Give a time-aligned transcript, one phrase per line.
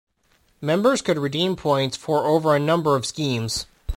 [0.61, 3.67] Members could redeem points for over a number of schemes.